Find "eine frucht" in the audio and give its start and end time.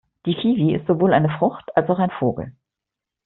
1.13-1.69